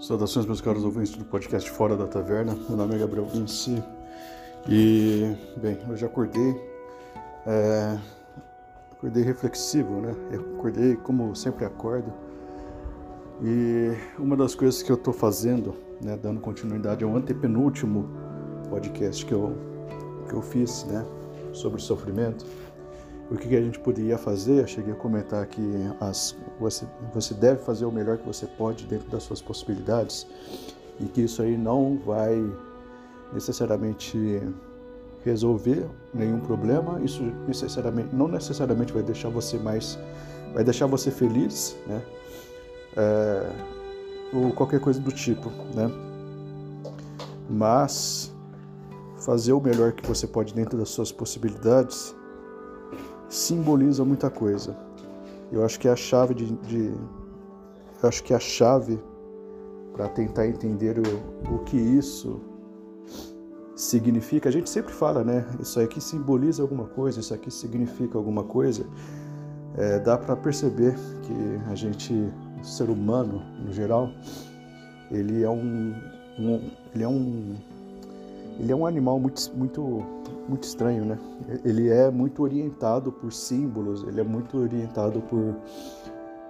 Saudações, 0.00 0.46
meus 0.46 0.62
caros 0.62 0.82
ouvintes 0.82 1.14
do 1.14 1.26
podcast 1.26 1.70
Fora 1.70 1.94
da 1.94 2.06
Taverna. 2.06 2.56
Meu 2.66 2.74
nome 2.74 2.94
é 2.94 2.98
Gabriel 2.98 3.26
Vinci 3.26 3.84
e, 4.66 5.36
bem, 5.58 5.78
hoje 5.90 6.06
acordei, 6.06 6.58
é, 7.46 7.98
acordei 8.92 9.22
reflexivo, 9.22 10.00
né? 10.00 10.16
Eu 10.32 10.40
acordei 10.56 10.96
como 10.96 11.36
sempre 11.36 11.66
acordo 11.66 12.10
e 13.42 13.92
uma 14.18 14.38
das 14.38 14.54
coisas 14.54 14.82
que 14.82 14.90
eu 14.90 14.96
estou 14.96 15.12
fazendo, 15.12 15.74
né, 16.02 16.16
dando 16.16 16.40
continuidade 16.40 17.04
ao 17.04 17.14
antepenúltimo 17.14 18.08
podcast 18.70 19.26
que 19.26 19.32
eu, 19.32 19.54
que 20.26 20.34
eu 20.34 20.40
fiz, 20.40 20.82
né, 20.84 21.04
sobre 21.52 21.78
sofrimento, 21.78 22.46
o 23.30 23.36
que, 23.36 23.54
a 23.54 23.60
gente 23.60 23.78
poderia 23.78 24.18
fazer, 24.18 24.60
eu 24.60 24.66
cheguei 24.66 24.92
a 24.92 24.96
comentar 24.96 25.46
que 25.46 25.62
as, 26.00 26.36
você, 26.58 26.84
você 27.14 27.32
deve 27.32 27.62
fazer 27.62 27.84
o 27.84 27.92
melhor 27.92 28.18
que 28.18 28.26
você 28.26 28.44
pode 28.44 28.86
dentro 28.86 29.08
das 29.08 29.22
suas 29.22 29.40
possibilidades 29.40 30.26
e 30.98 31.04
que 31.04 31.22
isso 31.22 31.40
aí 31.40 31.56
não 31.56 31.96
vai 32.04 32.44
necessariamente 33.32 34.42
resolver 35.24 35.86
nenhum 36.12 36.40
problema, 36.40 37.00
isso 37.04 37.22
necessariamente, 37.46 38.14
não 38.14 38.26
necessariamente 38.26 38.92
vai 38.92 39.02
deixar 39.02 39.28
você 39.28 39.58
mais, 39.58 39.96
vai 40.52 40.64
deixar 40.64 40.86
você 40.86 41.10
feliz, 41.10 41.76
né? 41.86 42.02
É, 42.96 43.52
ou 44.32 44.50
qualquer 44.52 44.80
coisa 44.80 44.98
do 44.98 45.12
tipo, 45.12 45.50
né? 45.72 45.88
Mas 47.48 48.34
fazer 49.18 49.52
o 49.52 49.60
melhor 49.60 49.92
que 49.92 50.04
você 50.04 50.26
pode 50.26 50.52
dentro 50.52 50.76
das 50.76 50.88
suas 50.88 51.12
possibilidades 51.12 52.14
simboliza 53.30 54.04
muita 54.04 54.28
coisa. 54.28 54.76
Eu 55.50 55.64
acho 55.64 55.80
que 55.80 55.88
é 55.88 55.90
a 55.90 55.96
chave 55.96 56.34
de, 56.34 56.46
de 56.46 56.92
eu 58.02 58.08
acho 58.08 58.22
que 58.22 58.32
é 58.32 58.36
a 58.36 58.40
chave 58.40 58.98
para 59.92 60.08
tentar 60.08 60.46
entender 60.46 60.96
o, 60.98 61.54
o 61.54 61.58
que 61.60 61.76
isso 61.76 62.40
significa. 63.74 64.48
A 64.48 64.52
gente 64.52 64.68
sempre 64.68 64.92
fala, 64.92 65.24
né? 65.24 65.46
Isso 65.60 65.80
aqui 65.80 66.00
simboliza 66.00 66.62
alguma 66.62 66.84
coisa, 66.84 67.20
isso 67.20 67.32
aqui 67.32 67.50
significa 67.50 68.18
alguma 68.18 68.44
coisa. 68.44 68.84
É, 69.76 69.98
dá 69.98 70.18
para 70.18 70.36
perceber 70.36 70.94
que 71.22 71.70
a 71.70 71.74
gente, 71.74 72.12
o 72.60 72.64
ser 72.64 72.90
humano 72.90 73.42
no 73.64 73.72
geral, 73.72 74.10
ele 75.10 75.42
é 75.42 75.48
um, 75.48 75.94
um 76.38 76.70
ele 76.94 77.04
é 77.04 77.08
um 77.08 77.56
ele 78.58 78.72
é 78.72 78.76
um 78.76 78.84
animal 78.84 79.18
muito, 79.18 79.50
muito, 79.54 80.02
muito 80.50 80.64
estranho, 80.64 81.04
né? 81.04 81.18
Ele 81.64 81.88
é 81.88 82.10
muito 82.10 82.42
orientado 82.42 83.12
por 83.12 83.32
símbolos, 83.32 84.02
ele 84.02 84.20
é 84.20 84.24
muito 84.24 84.58
orientado 84.58 85.20
por, 85.22 85.54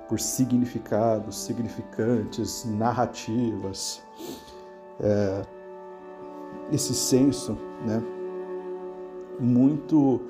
por 0.08 0.18
significados, 0.18 1.36
significantes, 1.38 2.64
narrativas. 2.64 4.02
É, 4.98 5.42
esse 6.72 6.94
senso, 6.94 7.58
né? 7.86 8.02
Muito 9.38 10.20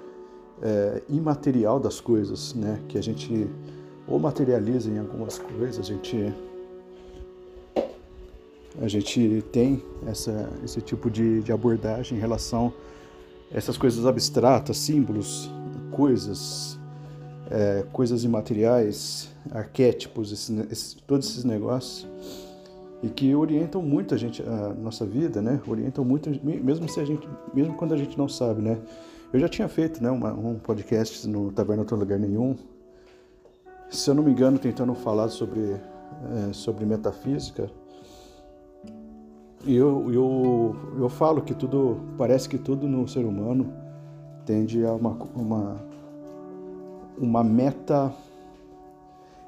é, 0.61 1.03
imaterial 1.09 1.79
das 1.79 2.01
coisas, 2.01 2.53
né? 2.55 2.81
Que 2.89 2.99
a 2.99 3.03
gente 3.03 3.49
ou 4.09 4.19
materializa 4.19 4.91
em 4.91 4.99
algumas 4.99 5.39
coisas, 5.39 5.79
a 5.79 5.83
gente 5.83 6.35
a 8.81 8.89
gente 8.89 9.45
tem 9.53 9.83
essa, 10.07 10.49
esse 10.65 10.81
tipo 10.81 11.11
de, 11.11 11.43
de 11.43 11.53
abordagem 11.53 12.17
em 12.17 12.21
relação 12.21 12.73
essas 13.53 13.77
coisas 13.77 14.07
abstratas, 14.07 14.79
símbolos, 14.79 15.51
coisas, 15.91 16.79
é, 17.51 17.85
coisas 17.93 18.25
imateriais, 18.25 19.29
arquétipos, 19.51 20.33
esse, 20.33 20.67
esse, 20.71 20.97
todos 21.03 21.29
esses 21.29 21.45
negócios 21.45 22.09
e 23.03 23.09
que 23.09 23.35
orientam 23.35 23.83
muito 23.83 24.15
a 24.15 24.19
gente 24.19 24.43
a 24.43 24.75
nossa 24.75 25.07
vida, 25.07 25.41
né? 25.41 25.61
Orientam 25.67 26.05
muito, 26.05 26.31
mesmo 26.45 26.89
se 26.89 27.01
a 27.01 27.05
gente, 27.05 27.27
mesmo 27.55 27.75
quando 27.75 27.95
a 27.95 27.97
gente 27.97 28.17
não 28.17 28.29
sabe, 28.29 28.61
né? 28.61 28.79
Eu 29.33 29.41
já 29.41 29.49
tinha 29.49 29.69
feito, 29.69 30.03
né, 30.03 30.11
uma, 30.11 30.33
um 30.33 30.59
podcast 30.59 31.27
no 31.29 31.53
Taverna 31.53 31.83
Outro 31.83 31.97
Lugar 31.97 32.19
Nenhum, 32.19 32.57
se 33.89 34.11
eu 34.11 34.15
não 34.15 34.23
me 34.23 34.33
engano, 34.33 34.59
tentando 34.59 34.93
falar 34.95 35.29
sobre 35.29 35.77
é, 36.49 36.53
sobre 36.53 36.85
metafísica 36.85 37.71
e 39.65 39.77
eu, 39.77 40.11
eu, 40.13 40.77
eu 40.99 41.09
falo 41.09 41.43
que 41.43 41.55
tudo, 41.55 42.01
parece 42.17 42.49
que 42.49 42.57
tudo 42.57 42.89
no 42.89 43.07
ser 43.07 43.25
humano 43.25 43.73
tende 44.47 44.85
a 44.85 44.93
uma, 44.93 45.11
uma, 45.35 45.81
uma 47.19 47.45
meta. 47.45 48.13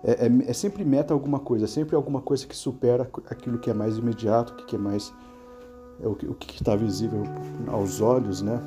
É, 0.05 0.27
é, 0.27 0.51
é, 0.51 0.53
sempre 0.53 0.85
meta 0.85 1.15
alguma 1.15 1.39
coisa, 1.39 1.65
é 1.65 1.69
sempre 1.69 1.97
alguma 1.97 2.21
coisa 2.21 2.47
que 2.47 2.55
supera 2.55 3.09
aquilo 3.31 3.59
que 3.59 3.71
é 3.71 3.75
mais 3.75 3.97
imediato, 3.97 4.55
que 4.67 4.77
é 4.77 4.79
mais. 4.79 5.13
É 6.03 6.07
o, 6.07 6.13
o 6.13 6.35
que 6.35 6.55
está 6.55 6.77
visível 6.77 7.23
aos 7.69 8.01
olhos, 8.01 8.43
né? 8.43 8.61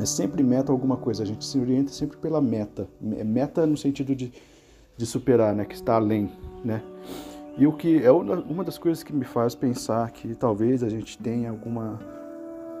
É 0.00 0.06
sempre 0.06 0.42
meta 0.42 0.72
alguma 0.72 0.96
coisa, 0.96 1.22
a 1.22 1.26
gente 1.26 1.44
se 1.44 1.58
orienta 1.58 1.92
sempre 1.92 2.16
pela 2.16 2.40
meta. 2.40 2.88
Meta 3.00 3.66
no 3.66 3.76
sentido 3.76 4.14
de, 4.14 4.32
de 4.96 5.04
superar, 5.04 5.54
né? 5.54 5.66
Que 5.66 5.74
está 5.74 5.96
além, 5.96 6.30
né? 6.64 6.82
E 7.56 7.66
o 7.66 7.72
que 7.72 8.02
é 8.02 8.10
uma 8.10 8.64
das 8.64 8.78
coisas 8.78 9.02
que 9.02 9.12
me 9.12 9.24
faz 9.24 9.54
pensar 9.54 10.10
que 10.10 10.34
talvez 10.34 10.82
a 10.82 10.88
gente 10.88 11.18
tenha 11.18 11.50
alguma, 11.50 11.98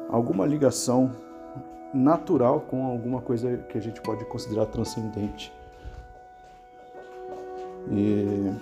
alguma 0.08 0.46
ligação 0.46 1.10
natural 1.92 2.60
com 2.60 2.86
alguma 2.86 3.20
coisa 3.20 3.56
que 3.68 3.76
a 3.76 3.80
gente 3.80 4.00
pode 4.00 4.24
considerar 4.26 4.66
transcendente. 4.66 5.52
E, 7.90 8.52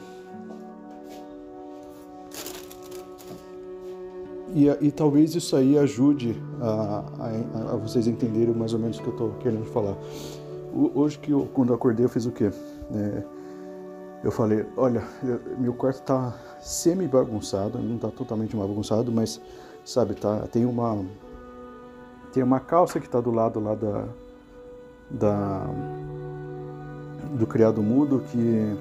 e, 4.55 4.67
e 4.81 4.91
talvez 4.91 5.35
isso 5.35 5.55
aí 5.57 5.79
ajude 5.79 6.41
a, 6.61 7.05
a, 7.19 7.73
a, 7.75 7.77
vocês 7.77 8.07
entenderem 8.07 8.55
mais 8.55 8.73
ou 8.73 8.79
menos 8.79 8.99
o 8.99 9.03
que 9.03 9.09
eu 9.09 9.13
estou 9.13 9.31
querendo 9.35 9.67
falar. 9.67 9.97
Hoje 10.95 11.19
que 11.19 11.31
eu, 11.31 11.49
quando 11.53 11.71
eu 11.71 11.75
acordei 11.75 12.05
eu 12.05 12.09
fiz 12.09 12.27
o 12.27 12.33
quê? 12.33 12.51
É, 12.95 13.23
eu 14.23 14.31
falei, 14.31 14.67
olha, 14.77 15.03
meu 15.59 15.73
quarto 15.73 16.03
tá 16.03 16.34
semi 16.61 17.06
bagunçado, 17.06 17.79
não 17.79 17.99
tá 17.99 18.09
totalmente 18.09 18.56
bagunçado, 18.56 19.12
mas 19.12 19.41
sabe, 19.84 20.15
tá, 20.15 20.41
tem 20.51 20.65
uma 20.65 21.05
tem 22.33 22.43
uma 22.43 22.61
calça 22.61 23.01
que 23.01 23.09
tá 23.09 23.21
do 23.21 23.31
lado 23.31 23.61
lá 23.61 23.75
da 23.75 24.05
da 25.11 25.67
do 27.39 27.47
criado 27.47 27.83
mudo 27.83 28.23
que 28.31 28.77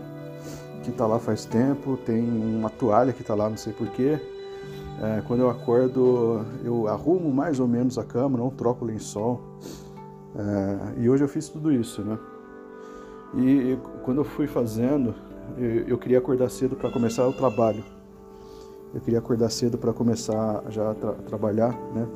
que 0.84 0.92
tá 0.92 1.06
lá 1.06 1.20
faz 1.20 1.46
tempo, 1.46 1.98
tem 1.98 2.24
uma 2.24 2.70
toalha 2.70 3.12
que 3.12 3.24
tá 3.24 3.36
lá, 3.36 3.50
não 3.50 3.58
sei 3.58 3.74
porquê. 3.74 4.20
É, 5.02 5.22
quando 5.28 5.42
eu 5.42 5.50
acordo, 5.50 6.46
eu 6.64 6.88
arrumo 6.88 7.32
mais 7.32 7.60
ou 7.60 7.68
menos 7.68 7.98
a 7.98 8.04
cama, 8.04 8.38
não 8.38 8.50
troco 8.50 8.86
o 8.86 8.88
lençol. 8.88 9.42
É, 10.36 11.02
e 11.02 11.10
hoje 11.10 11.24
eu 11.24 11.28
fiz 11.28 11.50
tudo 11.50 11.72
isso, 11.72 12.02
né? 12.02 12.18
E 13.36 13.78
quando 14.04 14.20
eu 14.20 14.24
fui 14.24 14.48
fazendo, 14.48 15.14
eu, 15.58 15.88
eu 15.88 15.98
queria 15.98 16.18
acordar 16.18 16.50
cedo 16.50 16.76
para 16.76 16.90
começar 16.90 17.28
o 17.28 17.34
trabalho. 17.34 17.84
Eu 18.94 19.02
queria 19.02 19.20
acordar 19.20 19.50
cedo 19.50 19.78
para 19.78 19.94
começar 19.94 20.64
já 20.70 20.92
a 20.92 20.94
tra 20.94 21.14
trabalhar, 21.14 21.74
né? 21.94 22.08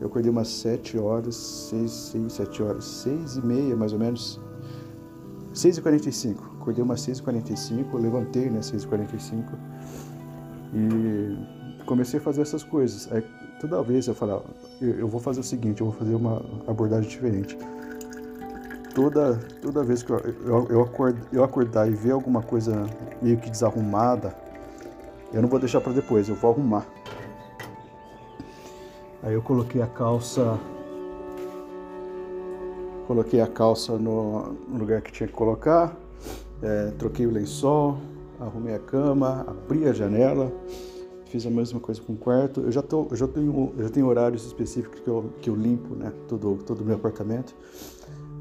Eu 0.00 0.08
acordei 0.08 0.30
umas 0.30 0.48
7 0.48 0.98
horas, 0.98 1.36
6, 1.36 1.90
6, 1.90 2.32
7 2.32 2.62
horas, 2.62 2.84
6 2.84 3.36
e 3.36 3.46
meia 3.46 3.76
mais 3.76 3.92
ou 3.92 3.98
menos. 3.98 4.40
6 5.52 5.76
e 5.76 5.82
45 5.82 6.52
Acordei 6.60 6.82
umas 6.82 7.00
6 7.02 7.18
e 7.18 7.22
45 7.22 7.98
levantei, 7.98 8.48
né, 8.48 8.62
6 8.62 8.84
e 8.84 8.86
45 8.86 9.52
e 10.74 11.84
comecei 11.84 12.18
a 12.18 12.22
fazer 12.22 12.42
essas 12.42 12.62
coisas. 12.62 13.12
Aí, 13.12 13.22
toda 13.60 13.82
vez 13.82 14.06
eu 14.06 14.14
falava, 14.14 14.44
eu, 14.80 15.00
eu 15.00 15.08
vou 15.08 15.20
fazer 15.20 15.40
o 15.40 15.42
seguinte, 15.42 15.80
eu 15.80 15.88
vou 15.88 15.94
fazer 15.94 16.14
uma 16.14 16.42
abordagem 16.66 17.08
diferente 17.10 17.58
toda, 18.94 19.34
toda 19.60 19.82
vez 19.82 20.02
que 20.02 20.10
eu, 20.10 20.18
eu, 20.18 20.66
eu, 20.68 20.82
acord, 20.82 21.16
eu 21.32 21.44
acordar 21.44 21.88
e 21.88 21.94
ver 21.94 22.12
alguma 22.12 22.42
coisa 22.42 22.86
meio 23.20 23.38
que 23.38 23.50
desarrumada, 23.50 24.34
eu 25.32 25.40
não 25.40 25.48
vou 25.48 25.58
deixar 25.58 25.80
para 25.80 25.92
depois, 25.92 26.28
eu 26.28 26.34
vou 26.34 26.50
arrumar. 26.50 26.86
Aí 29.22 29.34
eu 29.34 29.42
coloquei 29.42 29.80
a 29.80 29.86
calça. 29.86 30.58
Coloquei 33.06 33.40
a 33.40 33.46
calça 33.46 33.96
no, 33.98 34.56
lugar 34.68 35.00
que 35.00 35.12
tinha 35.12 35.26
que 35.26 35.32
colocar, 35.32 35.94
é, 36.62 36.92
troquei 36.98 37.26
o 37.26 37.30
lençol, 37.30 37.98
arrumei 38.40 38.74
a 38.74 38.78
cama, 38.78 39.44
abri 39.46 39.86
a 39.86 39.92
janela, 39.92 40.50
fiz 41.26 41.44
a 41.46 41.50
mesma 41.50 41.80
coisa 41.80 42.00
com 42.00 42.12
o 42.12 42.16
quarto. 42.16 42.60
Eu 42.60 42.72
já, 42.72 42.80
tô, 42.80 43.06
eu 43.10 43.16
já, 43.16 43.26
tenho, 43.26 43.72
eu 43.76 43.84
já 43.84 43.90
tenho 43.90 44.06
horários 44.06 44.46
específicos 44.46 45.00
que 45.00 45.08
eu, 45.08 45.30
que 45.40 45.50
eu 45.50 45.56
limpo 45.56 45.94
né, 45.94 46.12
todo, 46.28 46.58
todo 46.64 46.80
o 46.80 46.84
meu 46.84 46.96
apartamento. 46.96 47.54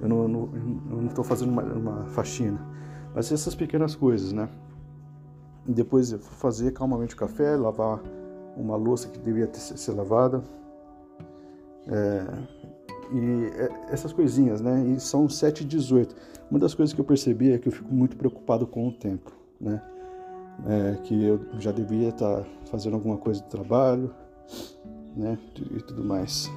Eu 0.01 0.09
não 0.09 1.05
estou 1.07 1.23
fazendo 1.23 1.51
uma, 1.51 1.63
uma 1.63 2.05
faxina. 2.07 2.59
Mas 3.13 3.31
essas 3.31 3.53
pequenas 3.55 3.95
coisas, 3.95 4.31
né? 4.31 4.49
Depois 5.65 6.11
fazer 6.39 6.71
calmamente 6.71 7.13
o 7.13 7.17
café, 7.17 7.55
lavar 7.55 8.01
uma 8.57 8.75
louça 8.75 9.07
que 9.09 9.19
deveria 9.19 9.47
ter, 9.47 9.59
ser 9.59 9.91
lavada. 9.91 10.43
É, 11.87 12.25
e 13.13 13.51
é, 13.55 13.69
essas 13.89 14.11
coisinhas, 14.11 14.59
né? 14.61 14.83
E 14.87 14.99
são 14.99 15.29
7 15.29 15.61
e 15.61 15.65
18. 15.65 16.15
Uma 16.49 16.59
das 16.59 16.73
coisas 16.73 16.93
que 16.93 16.99
eu 16.99 17.05
percebi 17.05 17.51
é 17.51 17.59
que 17.59 17.67
eu 17.67 17.71
fico 17.71 17.93
muito 17.93 18.17
preocupado 18.17 18.65
com 18.65 18.87
o 18.87 18.91
tempo, 18.91 19.31
né? 19.59 19.81
é, 20.65 20.97
que 21.03 21.23
eu 21.23 21.39
já 21.59 21.71
devia 21.71 22.09
estar 22.09 22.43
fazendo 22.69 22.95
alguma 22.95 23.17
coisa 23.17 23.41
do 23.41 23.47
trabalho, 23.47 24.13
né, 25.15 25.37
e 25.71 25.81
tudo 25.81 26.03
mais. 26.03 26.49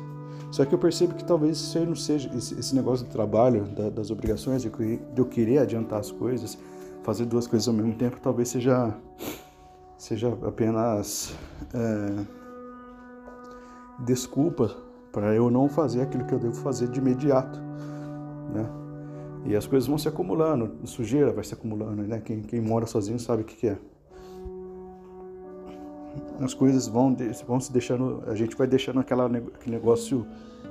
Só 0.54 0.64
que 0.64 0.72
eu 0.72 0.78
percebo 0.78 1.14
que 1.14 1.24
talvez 1.24 1.56
isso 1.56 1.76
aí 1.76 1.84
não 1.84 1.96
seja 1.96 2.30
esse, 2.32 2.54
esse 2.56 2.76
negócio 2.76 3.04
do 3.04 3.10
trabalho, 3.10 3.64
da, 3.64 3.90
das 3.90 4.12
obrigações, 4.12 4.62
de, 4.62 4.70
de 4.70 5.20
eu 5.20 5.24
querer 5.24 5.58
adiantar 5.58 5.98
as 5.98 6.12
coisas, 6.12 6.56
fazer 7.02 7.24
duas 7.24 7.48
coisas 7.48 7.66
ao 7.66 7.74
mesmo 7.74 7.92
tempo, 7.94 8.20
talvez 8.22 8.50
seja 8.50 8.94
seja 9.98 10.28
apenas 10.46 11.34
é, 11.74 12.24
desculpa 14.04 14.76
para 15.10 15.34
eu 15.34 15.50
não 15.50 15.68
fazer 15.68 16.02
aquilo 16.02 16.24
que 16.24 16.32
eu 16.32 16.38
devo 16.38 16.54
fazer 16.54 16.86
de 16.86 17.00
imediato, 17.00 17.58
né? 18.54 18.64
E 19.46 19.56
as 19.56 19.66
coisas 19.66 19.88
vão 19.88 19.98
se 19.98 20.06
acumulando, 20.06 20.86
sujeira 20.86 21.32
vai 21.32 21.42
se 21.42 21.52
acumulando, 21.52 22.00
né? 22.04 22.20
Quem, 22.20 22.42
quem 22.42 22.60
mora 22.60 22.86
sozinho 22.86 23.18
sabe 23.18 23.42
o 23.42 23.44
que, 23.44 23.56
que 23.56 23.66
é. 23.66 23.78
As 26.40 26.54
coisas 26.54 26.86
vão, 26.88 27.16
vão 27.46 27.60
se 27.60 27.72
deixando, 27.72 28.22
a 28.26 28.34
gente 28.34 28.56
vai 28.56 28.66
deixando 28.66 29.00
aquela, 29.00 29.26
aquele 29.26 29.76
negócio 29.76 30.26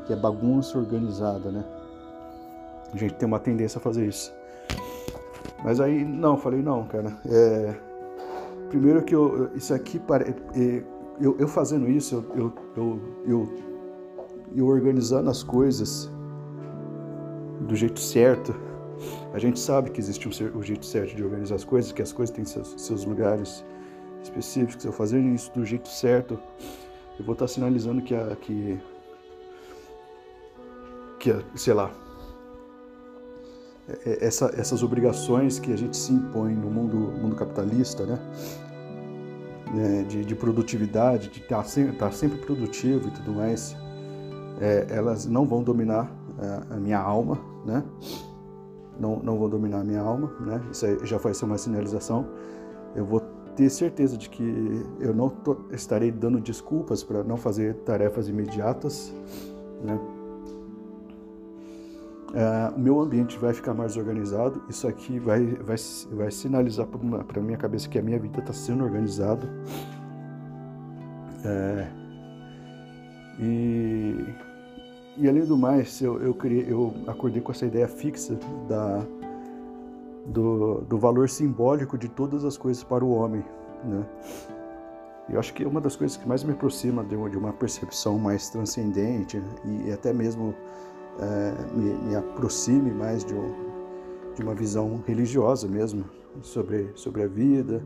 que 0.06 0.14
é 0.14 0.16
bagunça 0.16 0.78
organizada, 0.78 1.52
né? 1.52 1.64
A 2.94 2.98
gente 2.98 3.16
tem 3.16 3.28
uma 3.28 3.40
tendência 3.40 3.80
a 3.80 3.82
fazer 3.82 4.08
isso. 4.08 4.34
Mas 5.64 5.80
aí, 5.80 6.04
não, 6.04 6.38
falei, 6.38 6.62
não, 6.62 6.86
cara. 6.86 7.18
É, 7.26 7.76
primeiro 8.70 9.02
que 9.02 9.16
eu, 9.16 9.50
isso 9.56 9.74
aqui, 9.74 10.00
é, 10.56 10.84
eu, 11.20 11.36
eu 11.40 11.48
fazendo 11.48 11.90
isso, 11.90 12.26
eu, 12.36 12.54
eu, 12.76 13.00
eu, 13.26 13.54
eu 14.56 14.68
organizando 14.68 15.30
as 15.30 15.42
coisas 15.42 16.12
do 17.62 17.76
jeito 17.76 18.00
certo. 18.00 18.54
A 19.34 19.40
gente 19.40 19.60
sabe 19.60 19.90
que 19.90 20.00
existe 20.00 20.28
um, 20.28 20.58
um, 20.58 20.62
jeito 20.62 20.86
certo 20.86 21.16
de 21.16 21.24
organizar 21.24 21.56
as 21.56 21.64
coisas, 21.64 21.92
que 21.92 22.02
as 22.02 22.12
coisas 22.12 22.36
têm 22.36 22.46
seus, 22.46 22.76
seus 22.78 23.06
lugares 23.06 23.64
específicos. 24.24 24.84
Eu 24.86 24.92
fazendo 24.92 25.34
isso 25.34 25.52
do 25.54 25.66
jeito 25.66 25.88
certo, 25.90 26.40
eu 27.20 27.26
vou 27.26 27.34
estar 27.34 27.48
sinalizando 27.48 28.02
que 28.02 28.16
a, 28.16 28.36
que, 28.36 28.80
que 31.20 31.32
a, 31.32 31.42
sei 31.56 31.74
lá, 31.74 31.92
é, 33.88 34.10
é, 34.10 34.26
essa, 34.26 34.54
essas 34.58 34.82
obrigações 34.82 35.60
que 35.60 35.72
a 35.72 35.78
gente 35.78 35.98
se 35.98 36.14
impõe 36.14 36.54
no 36.54 36.70
mundo, 36.70 36.96
mundo 36.96 37.36
capitalista, 37.36 38.06
né? 38.06 38.20
né 39.74 40.04
de, 40.04 40.24
de, 40.24 40.36
produtividade, 40.36 41.30
de 41.30 41.42
estar 41.42 41.64
sempre, 41.66 41.94
estar 41.94 42.12
sempre 42.12 42.40
produtivo 42.40 43.10
e 43.10 43.12
tudo 43.12 43.34
mais, 43.34 43.76
é, 44.62 44.88
elas 44.90 45.26
não 45.26 45.46
vão 45.46 45.62
dominar 45.62 46.10
a, 46.40 46.76
a 46.76 46.78
minha 46.78 47.00
alma, 47.00 47.40
né? 47.66 47.84
Não, 49.00 49.20
não 49.20 49.40
vão 49.40 49.50
dominar 49.50 49.82
a 49.82 49.84
minha 49.84 50.02
alma, 50.02 50.32
né? 50.40 50.62
Isso 50.72 51.06
já 51.06 51.18
vai 51.18 51.34
ser 51.34 51.46
uma 51.46 51.58
sinalização. 51.58 52.28
Eu 52.96 53.06
vou 53.06 53.20
ter 53.56 53.70
certeza 53.70 54.18
de 54.18 54.30
que 54.30 54.44
eu 55.00 55.14
não 55.14 55.30
tô, 55.30 55.58
estarei 55.72 56.12
dando 56.12 56.40
desculpas 56.40 57.04
para 57.04 57.24
não 57.24 57.38
fazer 57.38 57.76
tarefas 57.86 58.28
imediatas, 58.28 59.14
né? 59.84 60.00
Uh, 62.34 62.76
o 62.76 62.80
meu 62.80 63.00
ambiente 63.00 63.38
vai 63.38 63.54
ficar 63.54 63.76
mais 63.76 63.96
organizado. 63.96 64.64
Isso 64.68 64.88
aqui 64.88 65.20
vai, 65.20 65.46
vai, 65.46 65.76
vai 66.12 66.32
sinalizar 66.32 66.88
para 66.88 67.40
a 67.40 67.44
minha 67.44 67.58
cabeça 67.58 67.88
que 67.88 68.00
a 68.00 68.02
minha 68.02 68.18
vida 68.18 68.40
está 68.40 68.52
sendo 68.52 68.84
organizada. 68.84 69.48
É, 71.46 71.88
e 73.40 74.34
e 75.16 75.30
além 75.30 75.46
do 75.46 75.56
mais, 75.56 76.02
eu, 76.02 76.20
eu, 76.20 76.34
criei, 76.34 76.66
eu 76.68 76.94
acordei 77.06 77.40
com 77.40 77.52
essa 77.52 77.66
ideia 77.66 77.88
fixa 77.88 78.36
da, 78.68 79.06
do, 80.26 80.82
do 80.82 80.98
valor 80.98 81.30
simbólico 81.30 81.98
de 81.98 82.10
todas 82.10 82.46
as 82.46 82.58
coisas 82.58 82.84
para 82.84 83.04
o 83.04 83.12
homem. 83.12 83.44
Né? 83.84 84.06
Eu 85.30 85.40
acho 85.40 85.54
que 85.54 85.64
é 85.64 85.68
uma 85.68 85.80
das 85.80 85.96
coisas 85.96 86.18
que 86.18 86.28
mais 86.28 86.44
me 86.44 86.52
aproxima 86.52 87.04
de 87.04 87.16
uma, 87.16 87.30
de 87.30 87.38
uma 87.38 87.54
percepção 87.54 88.18
mais 88.18 88.50
transcendente 88.50 89.42
e 89.66 89.92
até 89.92 90.12
mesmo 90.12 90.54
é, 91.20 91.76
me, 91.76 91.94
me, 91.94 92.16
aproxime 92.16 92.92
mais 92.92 93.24
de, 93.24 93.34
um, 93.34 93.54
de, 94.36 94.44
uma 94.44 94.54
visão 94.54 95.02
religiosa 95.06 95.68
mesmo 95.68 96.06
sobre, 96.42 96.92
sobre 96.96 97.24
a 97.24 97.28
vida, 97.28 97.82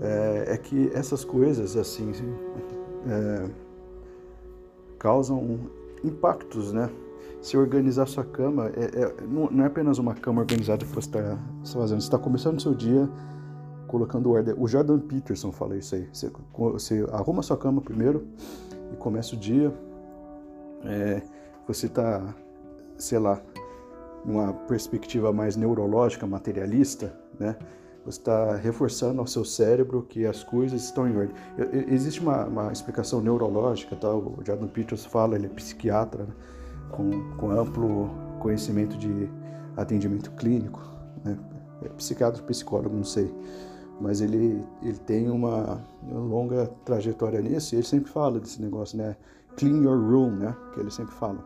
é, 0.00 0.54
é 0.54 0.56
que 0.56 0.90
essas 0.92 1.24
coisas 1.24 1.76
assim 1.76 2.12
é, 3.06 3.50
causam 4.98 5.60
impactos, 6.04 6.72
né? 6.72 6.90
Se 7.40 7.56
organizar 7.56 8.06
sua 8.06 8.24
cama, 8.24 8.70
é, 8.74 9.02
é, 9.02 9.26
não, 9.26 9.62
é 9.62 9.66
apenas 9.66 9.98
uma 9.98 10.14
cama 10.14 10.40
organizada 10.40 10.84
que 10.84 10.92
você 10.92 11.08
está 11.08 11.22
tá 11.22 11.38
fazendo, 11.64 12.00
você 12.00 12.06
está 12.06 12.18
começando 12.18 12.58
o 12.58 12.60
seu 12.60 12.74
dia 12.74 13.08
colocando 13.88 14.30
ordem. 14.30 14.54
O 14.56 14.68
Jordan 14.68 15.00
Peterson 15.00 15.50
fala 15.50 15.76
isso 15.76 15.94
aí. 15.94 16.08
Você, 16.12 16.30
você 16.54 17.06
arruma 17.10 17.42
sua 17.42 17.56
cama 17.56 17.80
primeiro 17.80 18.26
e 18.92 18.96
começa 18.96 19.34
o 19.34 19.38
dia. 19.38 19.72
É, 20.84 21.22
você 21.66 21.86
está, 21.86 22.34
sei 22.96 23.18
lá, 23.18 23.42
numa 24.24 24.52
perspectiva 24.52 25.32
mais 25.32 25.56
neurológica, 25.56 26.26
materialista, 26.26 27.18
né? 27.38 27.56
Você 28.04 28.20
está 28.20 28.56
reforçando 28.56 29.20
ao 29.20 29.26
seu 29.26 29.44
cérebro 29.44 30.02
que 30.02 30.24
as 30.24 30.42
coisas 30.42 30.82
estão 30.82 31.06
em 31.06 31.16
ordem. 31.16 31.34
Existe 31.88 32.20
uma, 32.20 32.46
uma 32.46 32.72
explicação 32.72 33.20
neurológica, 33.20 33.96
tá? 33.96 34.14
o 34.14 34.38
Jordan 34.46 34.68
Peterson 34.68 35.10
fala, 35.10 35.34
ele 35.34 35.46
é 35.46 35.48
psiquiatra, 35.50 36.24
né? 36.24 36.32
Com, 36.90 37.36
com, 37.36 37.50
amplo 37.50 38.10
conhecimento 38.40 38.96
de 38.96 39.28
atendimento 39.76 40.30
clínico, 40.32 40.80
né? 41.24 41.38
é 41.82 41.88
psiquiatra, 41.90 42.42
psicólogo, 42.42 42.96
não 42.96 43.04
sei, 43.04 43.32
mas 44.00 44.20
ele, 44.20 44.64
ele 44.82 44.98
tem 44.98 45.30
uma, 45.30 45.80
longa 46.10 46.66
trajetória 46.84 47.40
nisso 47.40 47.74
e 47.74 47.78
ele 47.78 47.86
sempre 47.86 48.10
fala 48.10 48.38
desse 48.38 48.60
negócio, 48.62 48.96
né? 48.96 49.16
Clean 49.56 49.82
your 49.82 49.98
room, 49.98 50.30
né? 50.30 50.54
Que 50.72 50.80
ele 50.80 50.90
sempre 50.90 51.14
fala. 51.14 51.44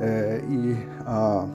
É, 0.00 0.40
e 0.48 0.76
a 1.06 1.46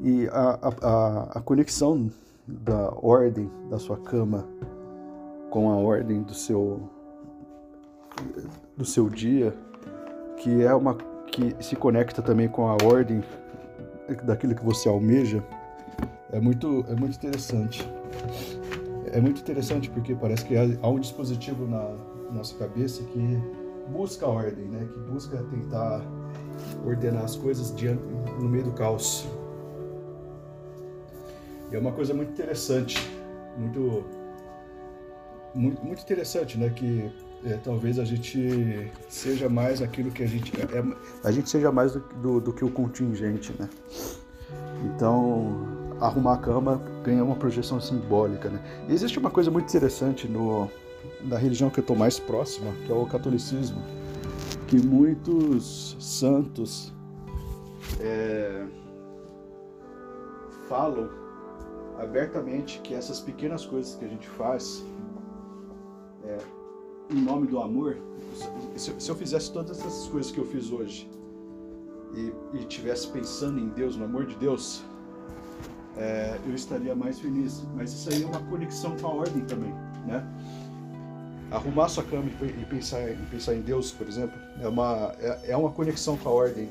e 0.00 0.28
a, 0.28 0.58
a, 0.82 1.22
a 1.38 1.40
conexão 1.40 2.10
da 2.46 2.92
ordem 3.00 3.50
da 3.70 3.78
sua 3.78 3.96
cama 3.96 4.46
com 5.50 5.70
a 5.70 5.76
ordem 5.76 6.22
do 6.22 6.34
seu 6.34 6.88
do 8.76 8.84
seu 8.84 9.08
dia, 9.08 9.54
que 10.38 10.62
é 10.62 10.74
uma 10.74 10.94
que 11.26 11.54
se 11.60 11.76
conecta 11.76 12.22
também 12.22 12.48
com 12.48 12.68
a 12.68 12.76
ordem 12.84 13.22
daquilo 14.22 14.54
que 14.54 14.64
você 14.64 14.88
almeja, 14.88 15.42
é 16.32 16.40
muito 16.40 16.84
é 16.88 16.94
muito 16.94 17.16
interessante. 17.16 17.88
É 19.12 19.20
muito 19.20 19.40
interessante 19.40 19.88
porque 19.90 20.14
parece 20.14 20.44
que 20.44 20.54
há 20.56 20.88
um 20.88 20.98
dispositivo 20.98 21.66
na 21.66 21.94
nossa 22.32 22.54
cabeça 22.56 23.02
que 23.04 23.40
busca 23.88 24.26
a 24.26 24.28
ordem, 24.28 24.64
né? 24.66 24.86
Que 24.92 24.98
busca 25.10 25.42
tentar 25.44 26.02
ordenar 26.84 27.24
as 27.24 27.36
coisas 27.36 27.74
diante, 27.74 28.02
no 28.38 28.48
meio 28.48 28.64
do 28.64 28.72
caos. 28.72 29.26
E 31.70 31.76
é 31.76 31.78
uma 31.78 31.92
coisa 31.92 32.14
muito 32.14 32.30
interessante, 32.30 32.98
muito, 33.56 34.04
muito, 35.54 35.84
muito 35.84 36.02
interessante, 36.02 36.58
né? 36.58 36.70
Que 36.70 37.10
é, 37.46 37.56
talvez 37.62 37.98
a 37.98 38.04
gente 38.04 38.90
seja 39.08 39.48
mais 39.48 39.80
aquilo 39.80 40.10
que 40.10 40.22
a 40.22 40.26
gente 40.26 40.52
é, 40.60 40.84
a 41.22 41.30
gente 41.30 41.48
seja 41.48 41.70
mais 41.70 41.92
do, 41.92 42.00
do, 42.00 42.40
do, 42.40 42.52
que 42.52 42.64
o 42.64 42.70
contingente, 42.70 43.54
né? 43.58 43.68
Então, 44.84 45.66
arrumar 46.00 46.34
a 46.34 46.38
cama 46.38 46.82
ganha 47.04 47.22
uma 47.22 47.36
projeção 47.36 47.80
simbólica, 47.80 48.48
né? 48.48 48.60
E 48.88 48.92
existe 48.92 49.18
uma 49.18 49.30
coisa 49.30 49.50
muito 49.50 49.68
interessante 49.68 50.26
no 50.26 50.68
na 51.22 51.38
religião 51.38 51.70
que 51.70 51.78
eu 51.78 51.82
estou 51.82 51.96
mais 51.96 52.18
próxima, 52.18 52.72
que 52.84 52.90
é 52.90 52.94
o 52.94 53.06
catolicismo, 53.06 53.80
que 54.66 54.76
muitos 54.84 55.96
santos 56.00 56.92
é, 58.00 58.64
falam 60.68 61.08
abertamente 61.98 62.80
que 62.80 62.92
essas 62.92 63.20
pequenas 63.20 63.64
coisas 63.64 63.94
que 63.94 64.04
a 64.04 64.08
gente 64.08 64.28
faz 64.28 64.84
é, 66.24 66.38
em 67.10 67.20
nome 67.20 67.46
do 67.46 67.60
amor, 67.60 67.96
se, 68.76 69.08
eu 69.08 69.14
fizesse 69.14 69.52
todas 69.52 69.78
essas 69.78 70.08
coisas 70.08 70.30
que 70.30 70.38
eu 70.38 70.46
fiz 70.46 70.70
hoje 70.70 71.08
e, 72.14 72.32
e 72.54 72.64
tivesse 72.64 73.08
pensando 73.08 73.58
em 73.58 73.68
Deus, 73.68 73.96
no 73.96 74.04
amor 74.04 74.26
de 74.26 74.34
Deus, 74.36 74.82
é, 75.96 76.38
eu 76.46 76.54
estaria 76.54 76.94
mais 76.94 77.18
feliz. 77.18 77.62
Mas 77.74 77.92
isso 77.92 78.10
aí 78.10 78.22
é 78.22 78.26
uma 78.26 78.40
conexão 78.50 78.96
com 78.96 79.06
a 79.06 79.10
ordem 79.10 79.44
também, 79.44 79.72
né? 80.06 80.26
Arrumar 81.50 81.88
sua 81.88 82.02
cama 82.02 82.24
e 82.28 82.64
pensar, 82.64 83.08
e 83.08 83.16
pensar 83.30 83.54
em 83.54 83.60
Deus, 83.60 83.92
por 83.92 84.08
exemplo, 84.08 84.36
é 84.60 84.66
uma, 84.66 85.14
é, 85.20 85.52
é 85.52 85.56
uma 85.56 85.70
conexão 85.70 86.16
com 86.16 86.28
a 86.28 86.32
ordem, 86.32 86.68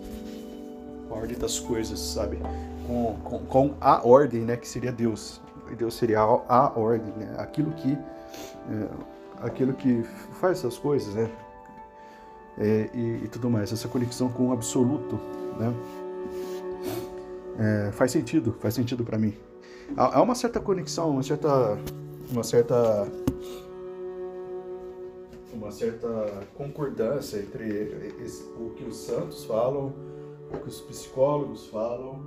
com 1.08 1.16
a 1.16 1.18
ordem 1.18 1.38
das 1.38 1.60
coisas, 1.60 1.98
sabe? 1.98 2.38
com, 2.86 3.16
com, 3.24 3.40
com, 3.46 3.74
a 3.82 4.06
ordem, 4.08 4.42
né, 4.42 4.58
que 4.58 4.68
seria 4.68 4.92
Deus. 4.92 5.42
Deus 5.78 5.96
seria 5.96 6.20
a, 6.20 6.24
a 6.48 6.80
ordem, 6.80 7.12
né? 7.18 7.36
aquilo 7.38 7.72
que 7.72 7.94
é, 7.94 8.88
aquilo 9.42 9.74
que 9.74 10.04
faz 10.40 10.60
essas 10.60 10.78
coisas, 10.78 11.14
né? 11.14 11.30
É, 12.58 12.90
e, 12.94 13.26
e, 13.26 13.28
tudo 13.28 13.50
mais, 13.50 13.72
essa 13.74 13.88
conexão 13.88 14.30
com 14.30 14.48
o 14.48 14.54
absoluto, 14.54 15.20
né? 15.60 15.74
É, 17.58 17.92
faz 17.92 18.12
sentido, 18.12 18.56
faz 18.60 18.74
sentido 18.74 19.04
para 19.04 19.18
mim. 19.18 19.34
há 19.98 20.22
uma 20.22 20.36
certa 20.36 20.60
conexão, 20.60 21.10
uma 21.12 21.24
certa, 21.24 21.78
uma 22.32 22.44
certa, 22.44 23.08
uma 25.54 25.72
certa 25.72 26.08
concordância 26.56 27.38
entre 27.40 28.14
o 28.58 28.70
que 28.72 28.84
os 28.84 28.98
santos 28.98 29.46
falam, 29.46 29.94
o 30.54 30.58
que 30.58 30.68
os 30.68 30.82
psicólogos 30.82 31.68
falam 31.68 32.22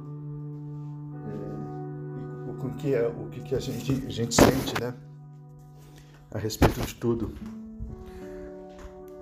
é, 1.27 2.51
e 2.51 2.67
o 2.67 2.71
que, 2.77 2.95
é, 2.95 3.07
o 3.07 3.29
que 3.29 3.55
a 3.55 3.61
gente, 3.61 4.05
a 4.07 4.11
gente 4.11 4.35
sente, 4.35 4.81
né? 4.81 4.95
A 6.33 6.39
respeito 6.39 6.81
de 6.81 6.95
tudo. 6.95 7.33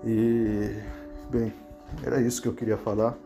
E, 0.05 0.71
bem, 1.31 1.53
era 2.03 2.21
isso 2.21 2.43
que 2.43 2.49
eu 2.49 2.53
queria 2.53 2.77
falar. 2.77 3.17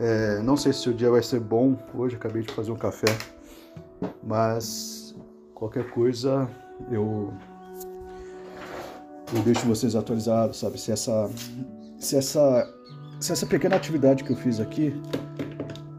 É, 0.00 0.40
não 0.42 0.56
sei 0.56 0.72
se 0.72 0.88
o 0.88 0.94
dia 0.94 1.10
vai 1.10 1.22
ser 1.22 1.40
bom. 1.40 1.76
Hoje 1.94 2.16
acabei 2.16 2.42
de 2.42 2.52
fazer 2.52 2.72
um 2.72 2.76
café, 2.76 3.16
mas 4.22 5.14
qualquer 5.54 5.90
coisa 5.90 6.48
eu 6.90 7.32
eu 9.34 9.42
deixo 9.42 9.66
vocês 9.66 9.96
atualizados, 9.96 10.58
sabe? 10.58 10.80
Se 10.80 10.92
essa 10.92 11.30
se 11.98 12.16
essa 12.16 12.68
se 13.20 13.32
essa 13.32 13.46
pequena 13.46 13.76
atividade 13.76 14.24
que 14.24 14.32
eu 14.32 14.36
fiz 14.36 14.60
aqui 14.60 14.94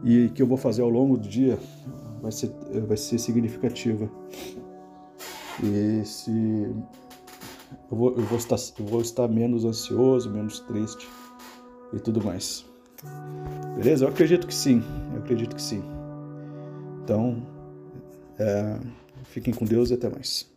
e 0.04 0.28
que 0.30 0.42
eu 0.42 0.46
vou 0.46 0.56
fazer 0.56 0.82
ao 0.82 0.90
longo 0.90 1.16
do 1.16 1.28
dia 1.28 1.58
vai 2.20 2.32
ser 2.32 2.50
vai 2.86 2.96
ser 2.96 3.18
significativa. 3.18 4.10
E 5.62 6.04
se 6.04 6.30
eu 7.90 7.96
vou, 7.96 8.10
eu 8.16 8.22
vou, 8.22 8.38
estar, 8.38 8.56
eu 8.78 8.86
vou 8.86 9.00
estar 9.00 9.28
menos 9.28 9.64
ansioso, 9.64 10.30
menos 10.30 10.60
triste 10.60 11.08
e 11.92 11.98
tudo 11.98 12.22
mais. 12.22 12.64
Beleza? 13.76 14.04
Eu 14.04 14.08
acredito 14.08 14.46
que 14.46 14.54
sim. 14.54 14.82
Eu 15.12 15.20
acredito 15.20 15.54
que 15.54 15.62
sim. 15.62 15.82
Então, 17.02 17.42
é, 18.38 18.78
fiquem 19.24 19.52
com 19.52 19.64
Deus 19.64 19.90
e 19.90 19.94
até 19.94 20.08
mais. 20.08 20.50